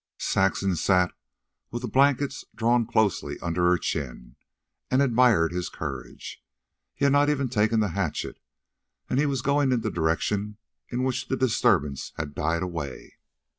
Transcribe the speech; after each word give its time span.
Saxon 0.17 0.75
sat 0.75 1.11
with 1.69 1.83
the 1.83 1.87
blankets 1.87 2.43
drawn 2.55 2.87
closely 2.87 3.37
under 3.39 3.67
her 3.67 3.77
chin, 3.77 4.35
and 4.89 4.99
admired 4.99 5.51
his 5.51 5.69
courage. 5.69 6.43
He 6.95 7.05
had 7.05 7.11
not 7.11 7.29
even 7.29 7.49
taken 7.49 7.81
the 7.81 7.89
hatchet, 7.89 8.39
and 9.11 9.19
he 9.19 9.27
was 9.27 9.43
going 9.43 9.71
in 9.71 9.81
the 9.81 9.91
direction 9.91 10.57
in 10.89 11.03
which 11.03 11.27
the 11.27 11.37
disturbance 11.37 12.13
had 12.17 12.33
died 12.33 12.63
away. 12.63 13.17